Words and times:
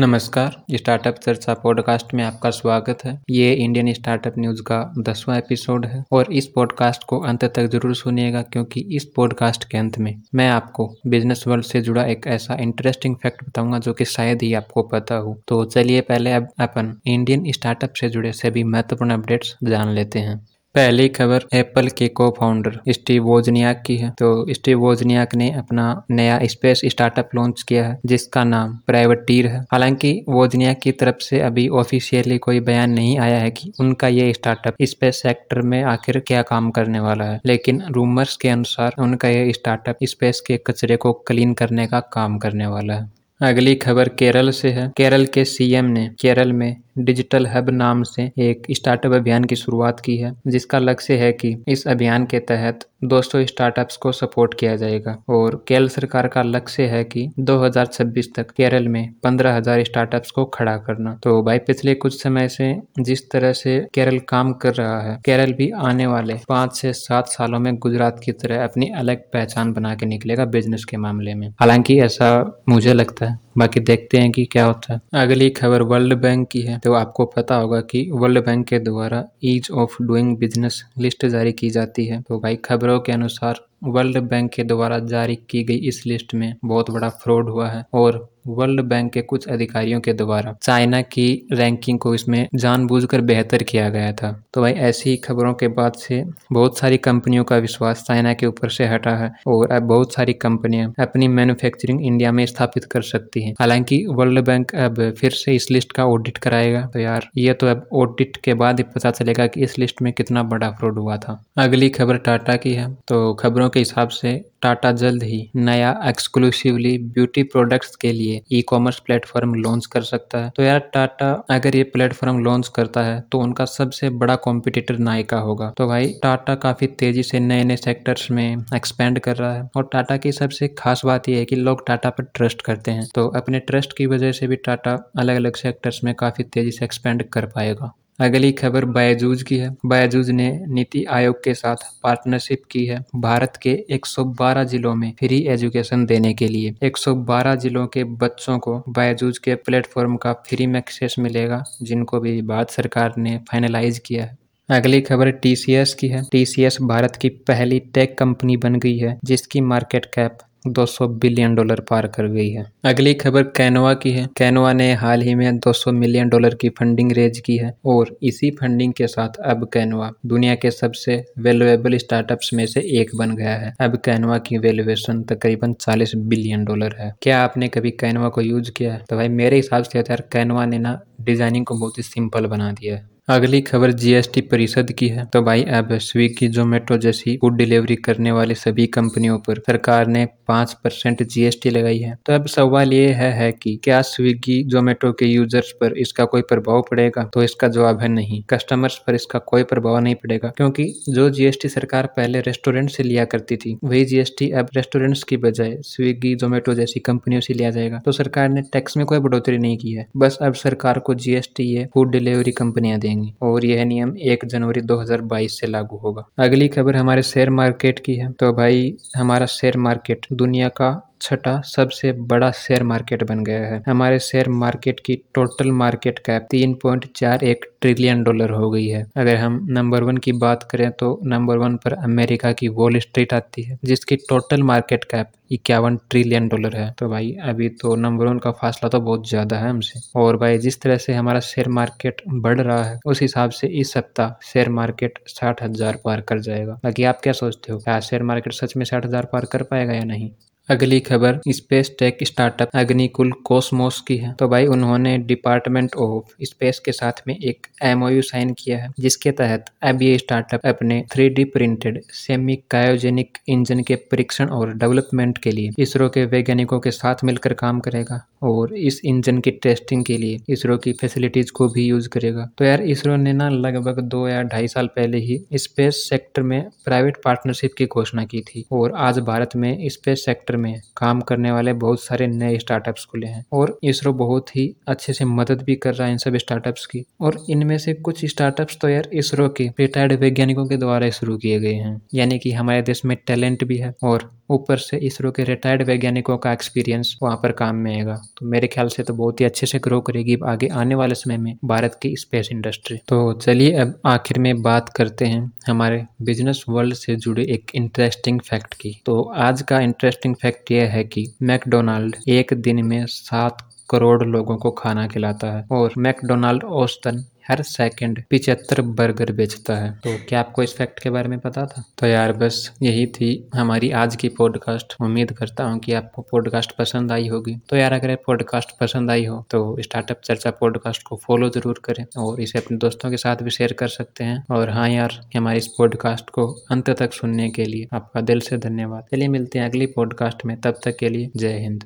नमस्कार, 0.00 0.54
स्टार्टअप 0.70 1.14
चर्चा 1.14 1.54
पॉडकास्ट 1.54 2.12
में 2.14 2.22
आपका 2.24 2.50
स्वागत 2.50 2.98
है। 3.04 3.12
ये 3.30 3.52
इंडियन 3.54 3.92
स्टार्टअप 3.92 4.34
न्यूज़ 4.38 4.62
का 4.62 4.78
दसवां 4.98 5.36
एपिसोड 5.38 5.86
है 5.86 6.02
और 6.12 6.32
इस 6.32 6.46
पॉडकास्ट 6.46 7.04
को 7.04 7.18
अंत 7.20 7.44
तक 7.44 7.66
ज़रूर 7.66 7.94
सुनिएगा 7.94 8.42
क्योंकि 8.42 8.80
इस 8.96 9.04
पॉडकास्ट 9.16 9.64
के 9.64 9.78
अंत 9.78 9.98
में 9.98 10.14
मैं 10.34 10.48
आपको 10.50 10.86
बिज़नेस 11.06 11.44
वर्ल्ड 11.46 11.64
से 11.64 11.80
जुड़ा 11.80 12.04
एक 12.04 12.26
ऐसा 12.26 12.56
इंटरेस्टिंग 12.60 13.16
फैक्ट 13.16 13.44
बताऊँगा 13.48 13.78
जो 13.78 13.92
कि 13.92 14.04
शायद 14.04 14.42
ही 14.42 14.52
आपको 14.54 14.82
पता 14.82 15.14
हो। 15.14 15.38
तो 15.48 15.64
चलिए 15.64 16.00
पहले 16.00 16.32
अब 16.32 16.48
अपन 16.60 16.94
इंडियन 17.06 17.50
स्टार्टअप 17.52 17.92
से 17.92 18.08
जुड़े 18.08 18.32
सभी 18.32 18.64
महत्वपूर्ण 18.64 19.14
अपडेट्स 19.14 19.56
जान 19.64 19.88
लेते 19.88 20.18
हैं। 20.18 20.46
पहली 20.74 21.08
खबर 21.08 21.44
एप्पल 21.52 21.88
के 21.88 22.06
को 22.08 22.28
फाउंडर 22.30 22.78
स्टीव 22.88 23.24
वोजनियाक 23.24 23.82
की 23.86 23.96
है। 23.96 24.10
तो 24.10 24.52
स्टीव 24.52 24.78
वोजनियाक 24.78 25.34
ने 25.34 25.50
अपना 25.52 25.86
नया 26.10 26.38
स्पेस 26.44 26.80
स्टार्टअप 26.84 27.30
लॉन्च 27.34 27.62
किया 27.62 27.86
है, 27.86 27.98
जिसका 28.06 28.44
नाम 28.44 28.78
प्राइवेटीर 28.86 29.46
है। 29.46 29.64
हालाँकि 29.72 30.12
वोजनियाक 30.28 30.78
की 30.82 30.92
तरफ़ 30.92 31.16
से 31.20 31.40
अभी 31.40 31.68
ऑफिशियली 31.68 32.38
कोई 32.38 32.60
बयान 32.60 32.90
नहीं 32.90 33.18
आया 33.18 33.38
है 33.38 33.50
कि 33.50 33.72
उनका 33.80 34.08
ये 34.08 34.32
स्टार्टअप 34.32 34.74
स्पेस 34.82 35.22
सेक्टर 35.22 35.62
में 35.62 35.82
आखिर 35.84 36.18
क्या 36.18 36.42
काम 36.42 36.70
करने 36.70 37.00
वाला 37.00 37.24
है, 37.24 37.40
लेकिन 37.46 37.82
रूमर्स 37.90 38.36
के 38.36 38.48
अनुसार 38.48 38.94
उनका 38.98 39.28
ये 39.28 39.52
स्टार्टअप 39.52 39.96
स्पेस 40.04 40.40
के 40.40 40.56
कचरे 40.56 40.96
को 40.96 41.12
क्लीन 41.12 41.54
करने 41.54 41.86
का 41.86 42.00
काम 42.00 42.38
करने 42.38 42.66
वाला 42.66 42.94
है। 42.94 43.20
अगली 43.40 43.74
खबर 43.74 44.08
केरल 44.08 44.50
से 44.50 44.70
है। 44.70 44.92
केरल 44.96 45.24
के 45.26 45.44
सीएम 45.44 45.84
ने, 45.84 46.10
केरल 46.20 46.52
में 46.52 46.76
डिजिटल 46.98 47.46
हब 47.46 47.70
नाम 47.70 48.02
से 48.02 48.30
एक 48.38 48.66
स्टार्टअप 48.70 49.12
अभियान 49.12 49.44
की 49.44 49.56
शुरुआत 49.56 50.00
की 50.00 50.16
है 50.16 50.32
जिसका 50.46 50.78
लक्ष्य 50.78 51.14
है 51.14 51.32
कि 51.32 51.56
इस 51.68 51.88
अभियान 51.88 52.26
के 52.26 52.38
तहत 52.38 52.86
200 53.04 53.44
स्टार्टअप्स 53.44 53.96
को 53.96 54.12
सपोर्ट 54.12 54.54
किया 54.54 54.76
जाएगा। 54.76 55.22
और 55.28 55.64
केरल 55.68 55.88
सरकार 55.88 56.28
का 56.28 56.42
लक्ष्य 56.42 56.82
है 56.82 57.04
कि 57.04 57.30
2026 57.40 58.34
तक 58.34 58.50
केरल 58.50 58.88
में 58.88 59.14
15,000 59.22 59.84
स्टार्टअप्स 59.84 60.30
को 60.30 60.44
खड़ा 60.44 60.76
करना। 60.76 61.20
तो 61.22 61.42
भाई 61.42 61.58
पिछले 61.58 61.94
कुछ 61.94 62.22
समय 62.22 62.48
से 62.48 62.80
जिस 63.00 63.30
तरह 63.30 63.52
से 63.52 63.86
केरल 63.94 64.18
काम 64.18 64.52
कर 64.52 64.74
रहा 64.74 65.00
है 65.00 65.20
केरल 65.24 65.52
भी 65.52 65.70
आने 65.70 66.06
वाले 66.06 66.34
पाँच 66.48 66.76
से 66.76 66.92
सात 66.92 67.26
सालों 67.26 67.60
में 67.60 67.76
गुजरात 67.76 68.20
की 68.24 68.32
तरह 68.32 68.64
अपनी 68.64 68.86
अलग 68.86 69.16
पहचान 69.16 69.72
बना 69.72 69.94
के 69.94 70.06
निकलेगा 70.06 70.44
बिज़नेस 70.44 70.84
के 70.84 70.96
मामले 70.96 71.34
में। 71.34 71.48
हालाँकि 71.60 72.00
ऐसा 72.00 72.60
मुझे 72.68 72.92
लगता 72.92 73.26
है। 73.26 73.38
बाकी 73.58 73.80
देखते 73.80 74.18
हैं 74.18 74.32
कि 74.32 74.44
क्या 74.44 74.64
होता 74.64 74.94
है। 74.94 75.00
अगली 75.14 75.50
खबर 75.50 75.82
वर्ल्ड 75.82 76.14
बैंक 76.14 76.48
की 76.48 76.60
है। 76.60 76.79
तो 76.84 76.92
आपको 76.92 77.24
पता 77.26 77.54
होगा 77.56 77.80
कि 77.80 78.10
वर्ल्ड 78.12 78.44
बैंक 78.46 78.66
के 78.66 78.78
द्वारा 78.78 79.24
ease 79.44 79.70
of 79.74 79.96
doing 80.02 80.36
business 80.38 80.82
list 80.98 81.26
जारी 81.26 81.52
की 81.52 81.70
जाती 81.70 82.06
है। 82.06 82.20
तो 82.22 82.38
भाई 82.40 82.56
खबरों 82.56 82.98
के 83.00 83.12
अनुसार 83.12 83.60
वर्ल्ड 83.84 84.18
बैंक 84.18 84.50
के 84.52 84.64
द्वारा 84.64 84.98
जारी 84.98 85.36
की 85.50 85.62
गई 85.64 85.76
इस 85.88 86.02
लिस्ट 86.06 86.34
में 86.34 86.54
बहुत 86.64 86.90
बड़ा 86.90 87.08
फ्रॉड 87.08 87.50
हुआ 87.50 87.68
है 87.68 87.84
और 87.94 88.29
वर्ल्ड 88.46 88.80
बैंक 88.80 89.12
के 89.12 89.22
कुछ 89.22 89.48
अधिकारियों 89.48 90.00
के 90.00 90.12
द्वारा 90.12 90.56
चाइना 90.62 91.02
की 91.02 91.46
रैंकिंग 91.52 91.98
को 91.98 92.14
इसमें 92.14 92.48
जानबूझकर 92.54 93.20
बेहतर 93.20 93.62
किया 93.62 93.88
गया 93.88 94.12
था। 94.12 94.44
तो 94.54 94.60
भाई, 94.60 94.72
ऐसी 94.72 95.16
खबरों 95.16 95.54
के 95.54 95.68
बाद 95.68 95.92
से 95.92 96.24
बहुत 96.52 96.78
सारी 96.78 96.96
कंपनियों 96.96 97.44
का 97.44 97.56
विश्वास 97.56 98.04
चाइना 98.08 98.34
के 98.34 98.46
ऊपर 98.46 98.68
से 98.68 98.84
हटा 98.84 99.10
है 99.10 99.32
और 99.46 99.72
अब 99.72 99.82
बहुत 99.82 100.14
सारी 100.14 100.32
कंपनियाँ 100.32 100.94
अपनी 100.98 101.28
मैन्युफैक्चरिंग 101.28 102.06
इंडिया 102.06 102.32
में 102.32 102.46
स्थापित 102.46 102.84
कर 102.84 103.02
सकती 103.02 103.42
हैं। 103.42 103.54
हालाँकि 103.58 104.06
वर्ल्ड 104.08 104.40
बैंक 104.40 104.74
अब 104.74 105.14
फिर 105.18 105.30
से 105.30 105.54
इस 105.54 105.70
लिस्ट 105.70 105.92
का 105.92 106.06
ऑडिट 106.06 106.38
कराएगा। 106.38 106.82
तो 106.82 107.00
यार, 107.00 107.28
ये 107.36 107.52
तो 107.52 107.66
अब 107.66 107.88
ऑडिट 107.92 108.36
के 108.36 108.54
बाद 108.54 108.78
ही 108.78 108.82
पता 108.82 109.10
चलेगा 109.10 109.46
कि 109.46 109.62
इस 109.62 109.78
लिस्ट 109.78 110.02
में 110.02 110.12
कितना 110.12 110.42
बड़ा 110.42 110.70
फ्रॉड 110.70 110.98
हुआ 110.98 111.16
था। 111.16 111.44
अगली 111.56 111.88
खबर 111.88 112.16
टाटा 112.16 112.56
की 112.56 112.72
है। 112.72 112.94
तो 113.08 113.34
खबरों 113.34 113.68
के 113.70 113.78
हिसाब 113.78 114.08
से 114.08 114.44
टाटा 114.62 114.92
जल्द 114.92 115.22
ही 115.22 115.50
नया 115.56 116.00
एक्सक्लूसिवली 116.06 116.98
ब्यूटी 116.98 117.42
प्रोडक्ट्स 117.42 117.96
के 117.96 118.12
लिए 118.12 118.29
ई 118.52 118.60
कॉमर्स 118.62 118.98
प्लेटफॉर्म 118.98 119.54
लॉन्च 119.54 119.86
कर 119.86 120.02
सकता 120.02 120.38
है। 120.38 120.50
तो 120.56 120.62
यार 120.62 120.78
टाटा 120.94 121.30
अगर 121.50 121.76
ये 121.76 121.82
प्लेटफॉर्म 121.86 122.38
लॉन्च 122.44 122.68
करता 122.68 123.02
है 123.02 123.20
तो 123.32 123.38
उनका 123.40 123.64
सबसे 123.66 124.10
बड़ा 124.12 124.36
कॉम्पिटिटर 124.38 124.98
नायका 124.98 125.38
होगा। 125.38 125.72
तो 125.76 125.86
भाई 125.88 126.06
टाटा 126.22 126.54
काफ़ी 126.56 126.86
तेज़ी 127.00 127.22
से 127.22 127.40
नए 127.40 127.64
नए 127.64 127.76
सेक्टर्स 127.76 128.30
में 128.30 128.64
एक्सपेंड 128.76 129.18
कर 129.18 129.36
रहा 129.36 129.52
है। 129.54 129.68
और 129.76 129.88
टाटा 129.92 130.16
की 130.16 130.32
सबसे 130.32 130.68
खास 130.78 131.04
बात 131.04 131.28
यह 131.28 131.38
है 131.38 131.44
कि 131.44 131.56
लोग 131.56 131.86
टाटा 131.86 132.10
पर 132.10 132.24
ट्रस्ट 132.34 132.62
करते 132.62 132.90
हैं। 132.90 133.08
तो 133.14 133.26
अपने 133.36 133.58
ट्रस्ट 133.60 133.96
की 133.96 134.06
वजह 134.06 134.32
से 134.32 134.46
भी 134.46 134.56
टाटा 134.56 134.98
अलग 135.18 135.36
अलग 135.36 135.56
सेक्टर्स 135.56 136.00
में 136.04 136.14
काफ़ी 136.14 136.44
तेज़ी 136.44 136.70
से 136.70 136.84
एक्सपेंड 136.84 137.22
कर 137.24 137.46
पाएगा। 137.46 137.92
अगली 138.20 138.52
खबर 138.52 138.84
बायजूज 138.84 139.42
की 139.42 139.56
है। 139.56 139.76
बायजूज 139.86 140.30
ने 140.30 140.64
नीति 140.68 141.04
आयोग 141.04 141.44
के 141.44 141.54
साथ 141.54 141.76
पार्टनरशिप 142.02 142.62
की 142.70 142.86
है 142.86 143.04
भारत 143.16 143.58
के 143.62 143.86
112 143.90 144.64
जिलों 144.64 144.94
में 144.94 145.12
फ्री 145.18 145.46
एजुकेशन 145.46 146.06
देने 146.06 146.34
के 146.34 146.48
लिए। 146.48 146.74
112 146.82 147.54
जिलों 147.54 147.86
के 147.86 148.04
बच्चों 148.04 148.58
को 148.58 148.84
बायजूज 148.88 149.38
के 149.38 149.54
प्लेटफॉर्म 149.54 150.16
का 150.16 150.32
फ्री 150.32 150.66
में 150.66 150.78
एक्सेस 150.78 151.16
मिलेगा, 151.18 151.64
जिनको 151.82 152.20
भी 152.20 152.42
भारत 152.42 152.70
सरकार 152.70 153.14
ने 153.18 153.40
फाइनलाइज 153.50 153.98
किया 153.98 154.24
है। 154.24 154.38
अगली 154.68 155.00
खबर 155.00 155.30
टीसीएस 155.30 155.94
की 155.94 156.08
है। 156.08 156.22
टीसीएस 156.32 156.78
भारत 156.82 157.16
की 157.16 157.28
पहली 157.28 157.80
टेक 157.80 158.18
कंपनी 158.18 158.56
बन 158.56 158.74
गई 158.74 158.98
है, 158.98 159.18
जिसकी 159.24 159.60
मार्केट 159.60 160.06
कैप 160.06 160.38
200 160.66 161.08
बिलियन 161.08 161.54
डॉलर 161.54 161.80
पार 161.80 162.06
कर 162.06 162.26
गई 162.26 162.50
है। 162.50 162.72
अगली 162.84 163.14
खबर 163.14 163.42
कैनवा 163.42 163.94
की 163.94 164.10
है। 164.10 164.28
कैनवा 164.36 164.72
ने 164.72 164.92
हाल 164.92 165.22
ही 165.22 165.34
में 165.34 165.58
200 165.58 165.92
मिलियन 165.92 166.28
डॉलर 166.28 166.54
की 166.54 166.68
फंडिंग 166.68 167.12
रेज 167.12 167.38
की 167.38 167.56
है 167.56 167.74
और 167.86 168.16
इसी 168.22 168.50
फंडिंग 168.50 168.92
के 168.92 169.06
साथ 169.06 169.28
अब 169.44 169.68
कैनवा 169.72 170.10
दुनिया 170.26 170.54
के 170.54 170.70
सबसे 170.70 171.24
वैल्यूएबल 171.38 171.96
स्टार्टअप्स 171.96 172.54
में 172.54 172.66
से 172.66 172.80
एक 172.80 173.10
बन 173.16 173.36
गया 173.36 173.54
है। 173.54 173.74
अब 173.80 173.96
कैनवा 173.96 174.38
की 174.38 174.58
वैल्यूएशन 174.58 175.22
तकरीबन 175.22 175.72
40 175.72 176.14
बिलियन 176.16 176.64
डॉलर 176.64 176.96
है। 176.98 177.14
क्या 177.22 177.42
आपने 177.42 177.68
कभी 177.68 177.90
कैनवा 177.90 178.28
को 178.28 178.40
यूज़ 178.40 178.70
किया 178.70 178.92
है? 178.92 179.04
तो 179.10 179.16
भाई 179.16 179.28
मेरे 179.28 179.56
हिसाब 179.56 179.82
से 179.82 179.98
यार 179.98 180.28
कैनवा 180.32 180.66
ने 180.66 180.78
ना 180.78 181.00
डिज़ाइनिंग 181.20 181.66
को 181.66 181.74
बहुत 181.74 181.98
ही 181.98 182.02
सिंपल 182.02 182.46
बना 182.46 182.72
दिया 182.72 182.96
है। 182.96 183.08
अगली 183.30 183.60
खबर 183.60 183.90
जीएसटी 183.92 184.40
परिषद 184.40 184.90
की 184.92 185.08
है। 185.08 185.24
तो 185.24 185.40
भाई 185.42 185.62
अब 185.72 185.88
स्विगी 185.98 186.46
जोमेटो 186.48 186.96
जैसी 186.98 187.36
फ़ूड 187.36 187.56
डिलीवरी 187.56 187.96
करने 187.96 188.30
वाली 188.32 188.54
सभी 188.54 188.86
कंपनियों 188.86 189.38
पर 189.38 189.58
सरकार 189.58 190.06
ने 190.06 190.24
पाँच 190.48 190.72
परसेंट 190.84 191.22
जीएसटी 191.24 191.70
लगाई 191.70 191.98
है। 191.98 192.16
तो 192.26 192.32
अब 192.32 192.46
सवाल 192.46 192.92
ये 192.92 193.08
है, 193.08 193.30
है 193.32 193.50
कि 193.52 193.74
क्या 193.84 194.00
स्विगी 194.02 194.62
जोमेटो 194.64 195.12
के 195.12 195.26
यूज़र्स 195.26 195.70
पर 195.80 195.96
इसका 195.98 196.24
कोई 196.24 196.42
प्रभाव 196.42 196.82
पड़ेगा? 196.90 197.22
तो 197.24 197.42
इसका 197.42 197.68
जवाब 197.68 198.00
है 198.00 198.08
नहीं। 198.08 198.42
कस्टमर्स 198.50 198.98
पर 199.06 199.14
इसका 199.14 199.38
कोई 199.46 199.62
प्रभाव 199.64 199.98
नहीं 199.98 200.14
पड़ेगा 200.14 200.52
क्योंकि 200.56 200.88
जो 201.08 201.28
जीएसटी 201.30 201.68
सरकार 201.68 202.06
पहले 202.16 202.40
रेस्टोरेंट 202.40 202.90
से 202.90 203.02
लिया 203.02 203.24
करती 203.26 203.56
थी 203.56 203.76
वही 203.84 204.04
जीएसटी 204.04 204.50
अब 204.52 204.68
रेस्टोरेंट्स 204.76 205.22
की 205.22 205.36
बजाय 205.36 205.76
स्विगी 205.84 206.34
जोमेटो 206.34 206.74
जैसी 206.74 207.00
कंपनियों 207.02 207.40
से 207.40 207.54
लिया 207.54 207.70
जाएगा। 207.70 208.02
तो 208.04 208.12
सरकार 208.12 208.48
ने 208.48 208.62
टैक्स 208.72 208.96
में 208.96 209.06
कोई 209.06 209.18
बढ़ोतरी 209.20 209.58
नहीं 209.58 209.78
की 209.78 209.92
है। 209.92 210.06
बस 210.16 210.38
अब 210.42 210.54
सरकार 210.56 210.98
को 210.98 211.14
जीएसटी 211.16 211.64
ये 211.66 211.86
फ़ूड 211.94 212.12
डिलीवरी 212.12 212.52
कंपनियाँ 212.52 212.98
देंगी। 213.00 213.19
जाएँगी 213.20 213.34
और 213.42 213.64
यह 213.64 213.84
नियम 213.84 214.16
एक 214.16 214.44
जनवरी 214.44 214.80
2022 214.80 215.60
से 215.60 215.66
लागू 215.66 215.96
होगा। 215.96 216.28
अगली 216.38 216.68
खबर 216.68 216.96
हमारे 216.96 217.22
शेयर 217.22 217.50
मार्केट 217.50 217.98
की 217.98 218.14
है। 218.14 218.32
तो 218.32 218.52
भाई, 218.52 218.96
हमारा 219.16 219.46
शेयर 219.46 219.76
मार्केट 219.76 220.26
दुनिया 220.32 220.68
का 220.68 221.09
छठा 221.20 221.60
सबसे 221.66 222.12
बड़ा 222.12 222.50
शेयर 222.56 222.82
मार्केट 222.84 223.24
बन 223.24 223.44
गया 223.44 223.66
है। 223.66 223.82
हमारे 223.86 224.18
शेयर 224.20 224.48
मार्केट 224.50 225.00
की 225.00 225.16
टोटल 225.34 225.70
मार्केट 225.74 226.18
कैप 226.18 226.46
तीन 226.50 226.74
पॉइंट 226.82 227.06
चार 227.16 227.44
एक 227.44 227.64
ट्रिलियन 227.80 228.22
डॉलर 228.22 228.50
हो 228.50 228.70
गई 228.70 228.86
है। 228.86 229.04
अगर 229.16 229.36
हम 229.36 229.66
नंबर 229.70 230.02
वन 230.02 230.16
की 230.18 230.32
बात 230.38 230.62
करें 230.70 230.90
तो 230.92 231.18
नंबर 231.24 231.58
वन 231.58 231.76
पर 231.76 231.92
अमेरिका 231.94 232.52
की 232.52 232.68
वॉल 232.70 232.98
स्ट्रीट 233.00 233.34
आती 233.34 233.62
है, 233.62 233.78
जिसकी 233.84 234.16
टोटल 234.28 234.62
मार्केट 234.62 235.04
कैप 235.04 235.30
इक्यावन 235.50 235.96
ट्रिलियन 236.10 236.48
डॉलर 236.48 236.76
है। 236.76 236.90
तो 236.98 237.08
भाई, 237.08 237.30
अभी 237.42 237.68
तो 237.80 237.94
नंबर 237.96 238.26
वन 238.26 238.38
का 238.38 238.50
फासला 238.52 238.88
तो 238.88 239.00
बहुत 239.00 239.28
ज़्यादा 239.28 239.56
है 239.56 239.70
हमसे। 239.70 240.00
और 240.16 240.36
भाई, 240.36 240.58
जिस 240.58 240.80
तरह 240.80 240.96
से 240.98 241.12
हमारा 241.12 241.40
शेयर 241.42 241.68
मार्केट 241.70 242.22
बढ़ 242.28 242.60
रहा 242.60 242.82
है, 242.84 242.98
उस 243.06 243.22
हिसाब 243.22 243.50
से 243.52 243.66
इस 243.80 243.92
सप्ताह 243.92 244.30
शेयर 244.44 244.68
मार्केट 244.70 245.18
साठ 245.28 245.62
हज़ार 245.62 245.98
पार 246.04 246.20
कर 246.20 246.38
जाएगा। 246.40 246.78
बाकी 246.84 247.04
आप 247.04 247.20
क्या 247.22 247.32
सोचते 247.34 247.72
हो, 247.72 247.78
क्या 247.78 247.98
शेयर 248.00 248.22
मार्केट 248.24 248.52
सच 248.54 248.76
में 248.76 248.84
साठ 248.84 249.06
हज़ार 249.06 249.28
पार 249.32 249.44
कर 249.52 249.62
पाएगा 249.64 249.92
या 249.92 250.04
नहीं? 250.04 250.30
अगली 250.70 251.00
खबर, 251.00 251.40
space 251.48 251.96
tech 251.98 252.18
startup 252.22 252.70
Agnikul 252.74 253.32
Cosmos 253.32 254.00
की 254.00 254.16
है। 254.16 254.32
तो 254.32 254.48
भाई, 254.48 254.66
उन्होंने 254.66 255.18
डिपार्टमेंट 255.18 255.94
ऑफ़ 255.94 256.24
स्पेस 256.42 256.78
के 256.78 256.92
साथ 256.92 257.12
में 257.28 257.36
एक 257.36 257.66
एमओयू 257.82 258.22
साइन 258.22 258.54
किया 258.58 258.78
है, 258.78 258.90
जिसके 259.00 259.30
तहत 259.30 259.64
अब 259.82 260.02
ये 260.02 260.18
स्टार्टअप 260.18 260.66
अपने 260.66 261.04
three 261.12 261.44
printed 261.44 262.00
semi 262.12 262.56
cryogenic 262.70 263.38
engine 263.48 263.82
के 263.82 263.94
परीक्षण 263.94 264.48
और 264.48 264.74
डेवलपमेंट 264.74 265.38
के 265.38 265.50
लिए 265.50 265.70
इसरो 265.78 266.08
के 266.08 266.24
वैज्ञानिकों 266.24 266.80
के 266.80 266.90
साथ 266.90 267.14
मिलकर 267.24 267.52
काम 267.52 267.80
करेगा। 267.80 268.26
और 268.42 268.74
इस 268.74 269.00
इंजन 269.04 269.38
की 269.38 269.50
टेस्टिंग 269.52 270.04
के 270.04 270.16
लिए 270.16 270.38
इसरो 270.50 270.76
की 270.78 270.92
फैसिलिटीज़ 270.92 271.50
को 271.52 271.68
भी 271.68 271.86
यूज़ 271.86 272.08
करेगा। 272.08 272.48
तो 272.58 272.64
यार, 272.64 272.82
इसरो 272.82 273.16
ने 273.16 273.32
ना 273.32 273.48
लगभग 273.50 274.00
दो 274.02 274.26
या 274.28 274.42
ढाई 274.44 274.68
साल 274.68 274.86
पहले 274.96 275.18
ही 275.18 275.38
स्पेस 275.56 275.96
सेक्टर 276.08 276.42
में 276.42 276.62
प्राइवेट 276.84 277.16
पार्टनरशिप 277.24 277.74
की 277.78 277.86
घोषणा 277.86 278.24
की 278.24 278.40
थी 278.42 278.64
और 278.72 278.92
आज 278.98 279.18
भारत 279.20 279.56
में 279.56 279.88
स्पेस 279.90 280.24
सेक्टर 280.24 280.56
में 280.56 280.80
काम 280.96 281.20
करने 281.22 281.50
वाले 281.52 281.72
बहुत 281.80 282.02
सारे 282.02 282.26
नए 282.28 282.58
स्टार्टअप्स 282.58 283.04
खुले 283.04 283.26
हैं 283.26 283.44
और 283.52 283.78
इसरो 283.84 284.12
बहुत 284.14 284.56
ही 284.56 284.72
अच्छे 284.88 285.12
से 285.12 285.24
मदद 285.26 285.62
भी 285.62 285.74
कर 285.76 285.94
रहा 285.94 286.06
है 286.06 286.12
इन 286.12 286.18
सब 286.18 286.36
स्टार्टअप्स 286.36 286.86
की। 286.86 287.04
और 287.20 287.44
इनमें 287.50 287.76
से 287.78 287.94
कुछ 287.94 288.24
स्टार्टअप्स 288.24 288.78
तो 288.80 288.88
यार 288.88 289.08
इसरो 289.14 289.48
के 289.50 289.68
रिटायर्ड 289.80 290.12
वैज्ञानिकों 290.20 290.66
के 290.66 290.76
द्वारा 290.76 291.10
शुरू 291.10 291.36
किए 291.38 291.60
गए 291.60 291.74
हैं, 291.74 292.00
यानी 292.14 292.38
कि 292.38 292.52
हमारे 292.52 292.82
देश 292.82 293.04
में 293.04 293.16
टैलेंट 293.26 293.64
भी 293.64 293.76
है 293.78 293.94
और 294.02 294.30
ऊपर 294.50 294.76
से 294.78 294.96
इसरो 294.98 295.30
के 295.30 295.44
रिटायर्ड 295.44 295.82
वैज्ञानिकों 295.82 296.36
का 296.38 296.52
एक्सपीरियंस 296.52 297.16
वहाँ 297.22 297.36
पर 297.36 297.52
काम 297.54 297.76
में 297.76 297.94
आएगा। 297.94 298.20
तो 298.40 298.46
मेरे 298.46 298.66
ख्याल 298.66 298.88
से 298.88 299.02
तो 299.02 299.14
बहुत 299.14 299.40
ही 299.40 299.44
अच्छे 299.44 299.66
से 299.66 299.78
ग्रो 299.78 300.00
करेगी 300.00 300.36
आगे 300.46 300.68
आने 300.74 300.94
वाले 300.94 301.14
समय 301.14 301.36
में 301.36 301.56
भारत 301.64 301.98
की 302.02 302.14
स्पेस 302.16 302.48
इंडस्ट्री 302.52 302.96
तो 303.08 303.32
चलिए 303.32 303.72
अब 303.78 304.00
आखिर 304.06 304.38
में 304.38 304.62
बात 304.62 304.88
करते 304.88 305.24
हैं 305.24 305.50
हमारे 305.66 306.04
बिज़नेस 306.22 306.64
वर्ल्ड 306.68 306.94
से 306.94 307.16
जुड़े 307.16 307.44
एक 307.44 307.70
इंटरेस्टिंग 307.74 308.40
फैक्ट 308.40 308.74
की। 308.74 308.96
तो 309.06 309.20
आज 309.38 309.62
का 309.62 309.80
इंटरेस्टिंग 309.80 310.34
फैक्ट 310.34 310.70
यह 310.72 310.88
है 310.90 311.04
कि 311.04 311.26
मैकडोनाल्ड 311.42 312.16
एक 312.28 312.54
दिन 312.54 312.84
में 312.84 313.04
सात 313.06 313.66
करोड़ 313.90 314.22
लोगों 314.24 314.56
को 314.56 314.70
खाना 314.70 315.06
खिलाता 315.08 315.52
है 315.52 315.64
और 315.72 315.92
मैकडोनाल्ड 315.98 316.64
औसतन 316.64 317.24
हर 317.50 317.62
सेकंड 317.62 318.22
पिछहत्तर 318.30 318.80
बर्गर 318.96 319.30
बेचता 319.32 319.76
है। 319.76 319.90
तो 320.04 320.10
क्या 320.28 320.40
आपको 320.40 320.62
इस 320.62 320.74
फैक्ट 320.76 320.98
के 321.02 321.10
बारे 321.10 321.28
में 321.28 321.38
पता 321.38 321.64
था? 321.66 321.82
तो 321.98 322.06
यार 322.06 322.32
बस 322.32 322.70
यही 322.82 323.06
थी 323.06 323.30
हमारी 323.54 323.90
आज 323.92 324.16
की 324.16 324.28
पॉडकास्ट 324.30 324.94
उम्मीद 325.00 325.32
करता 325.32 325.64
हूँ 325.64 325.78
कि 325.78 325.92
आपको 325.92 326.22
पॉडकास्ट 326.30 326.76
पसंद 326.76 327.12
आई 327.12 327.26
होगी। 327.28 327.56
तो 327.68 327.76
यार 327.76 327.92
अगर 327.92 328.14
पॉडकास्ट 328.26 328.70
पसंद 328.80 329.10
आई 329.10 329.24
हो 329.24 329.44
तो 329.50 329.76
स्टार्टअप 329.82 330.20
चर्चा 330.24 330.50
पॉडकास्ट 330.50 331.02
को 331.02 331.20
फॉलो 331.24 331.48
ज़रूर 331.50 331.80
करें 331.84 332.04
और 332.18 332.40
इसे 332.40 332.58
अपने 332.58 332.76
दोस्तों 332.78 333.10
के 333.10 333.16
साथ 333.16 333.42
भी 333.42 333.50
शेयर 333.50 333.72
कर 333.72 333.88
सकते 333.88 334.24
हैं। 334.24 334.44
और 334.50 334.70
हाँ 334.70 334.88
यार 334.88 335.20
हमारे 335.36 335.58
इस 335.58 335.66
पॉडकास्ट 335.78 336.30
को 336.30 336.46
अंत 336.70 336.90
तक 336.98 337.12
सुनने 337.12 337.48
के 337.50 337.64
लिए 337.64 337.88
आपका 337.92 338.20
दिल 338.20 338.40
से 338.40 338.58
धन्यवाद। 338.58 339.06
चलिए 339.12 339.28
मिलते 339.28 339.58
हैं 339.58 339.68
अगली 339.68 339.86
पॉडकास्ट 339.96 340.44
में। 340.46 340.60
तब 340.60 340.80
तक 340.84 340.96
के 340.96 341.08
लिए 341.08 341.30
जय 341.36 341.58
हिंद। 341.58 341.84